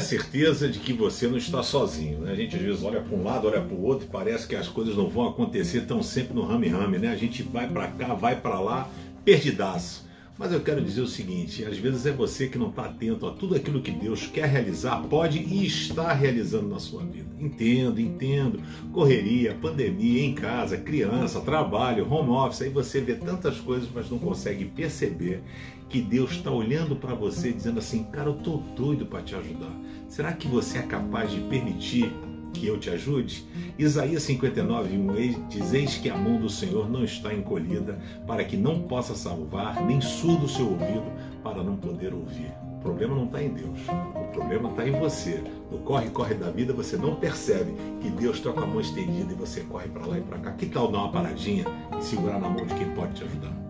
certeza 0.00 0.68
de 0.68 0.78
que 0.78 0.92
você 0.92 1.28
não 1.28 1.36
está 1.36 1.62
sozinho. 1.62 2.20
Né? 2.20 2.32
A 2.32 2.34
gente 2.34 2.56
às 2.56 2.62
vezes 2.62 2.82
olha 2.82 3.00
para 3.00 3.16
um 3.16 3.22
lado, 3.22 3.46
olha 3.46 3.60
para 3.60 3.74
o 3.74 3.82
outro 3.84 4.08
parece 4.10 4.46
que 4.46 4.56
as 4.56 4.68
coisas 4.68 4.96
não 4.96 5.08
vão 5.08 5.28
acontecer 5.28 5.82
tão 5.82 6.02
sempre 6.02 6.34
no 6.34 6.44
rame-rame, 6.44 6.98
né? 6.98 7.08
A 7.08 7.16
gente 7.16 7.42
vai 7.42 7.68
para 7.68 7.86
cá, 7.88 8.14
vai 8.14 8.40
para 8.40 8.58
lá, 8.58 8.90
perdidaço. 9.24 10.04
Mas 10.38 10.52
eu 10.52 10.60
quero 10.60 10.82
dizer 10.82 11.00
o 11.00 11.06
seguinte: 11.06 11.64
às 11.64 11.78
vezes 11.78 12.04
é 12.04 12.12
você 12.12 12.48
que 12.48 12.58
não 12.58 12.68
está 12.68 12.86
atento 12.86 13.26
a 13.26 13.30
tudo 13.30 13.54
aquilo 13.54 13.80
que 13.80 13.90
Deus 13.90 14.26
quer 14.26 14.46
realizar, 14.46 15.02
pode 15.08 15.38
e 15.38 15.66
está 15.66 16.12
realizando 16.12 16.68
na 16.68 16.78
sua 16.78 17.04
vida. 17.04 17.26
Entendo, 17.38 18.00
entendo. 18.00 18.60
Correria, 18.92 19.54
pandemia, 19.54 20.22
em 20.22 20.34
casa, 20.34 20.76
criança, 20.76 21.40
trabalho, 21.40 22.10
home 22.10 22.30
office, 22.30 22.62
aí 22.62 22.70
você 22.70 23.00
vê 23.00 23.14
tantas 23.14 23.58
coisas, 23.60 23.88
mas 23.94 24.10
não 24.10 24.18
consegue 24.18 24.66
perceber 24.66 25.42
que 25.88 26.00
Deus 26.00 26.32
está 26.32 26.50
olhando 26.50 26.96
para 26.96 27.14
você 27.14 27.52
dizendo 27.52 27.78
assim: 27.78 28.04
cara, 28.04 28.28
eu 28.28 28.36
estou 28.36 28.58
doido 28.76 29.06
para 29.06 29.22
te 29.22 29.34
ajudar. 29.34 29.72
Será 30.08 30.32
que 30.32 30.46
você 30.46 30.78
é 30.78 30.82
capaz 30.82 31.30
de 31.30 31.40
permitir 31.42 32.12
que 32.56 32.66
eu 32.66 32.78
te 32.78 32.90
ajude? 32.90 33.44
Isaías 33.78 34.22
59, 34.22 34.96
1 34.96 35.48
diz: 35.48 35.72
Eis 35.72 35.96
que 35.96 36.08
a 36.08 36.16
mão 36.16 36.40
do 36.40 36.48
Senhor 36.48 36.88
não 36.90 37.04
está 37.04 37.32
encolhida, 37.32 37.98
para 38.26 38.44
que 38.44 38.56
não 38.56 38.82
possa 38.82 39.14
salvar, 39.14 39.84
nem 39.84 40.00
surdo 40.00 40.46
o 40.46 40.48
seu 40.48 40.70
ouvido, 40.70 41.04
para 41.42 41.62
não 41.62 41.76
poder 41.76 42.14
ouvir. 42.14 42.52
O 42.78 42.80
problema 42.80 43.14
não 43.16 43.24
está 43.24 43.42
em 43.42 43.50
Deus, 43.50 43.78
o 43.88 44.32
problema 44.32 44.70
está 44.70 44.88
em 44.88 44.92
você. 44.92 45.42
No 45.70 45.78
corre-corre 45.78 46.34
da 46.34 46.50
vida, 46.50 46.72
você 46.72 46.96
não 46.96 47.16
percebe 47.16 47.74
que 48.00 48.10
Deus 48.10 48.36
está 48.36 48.52
com 48.52 48.60
a 48.60 48.66
mão 48.66 48.80
estendida 48.80 49.32
e 49.32 49.36
você 49.36 49.60
corre 49.62 49.88
para 49.88 50.06
lá 50.06 50.18
e 50.18 50.22
para 50.22 50.38
cá. 50.38 50.52
Que 50.52 50.66
tal 50.66 50.90
dar 50.90 50.98
uma 50.98 51.12
paradinha 51.12 51.64
e 51.98 52.04
segurar 52.04 52.40
na 52.40 52.48
mão 52.48 52.64
de 52.64 52.74
quem 52.74 52.88
pode 52.90 53.14
te 53.14 53.24
ajudar? 53.24 53.65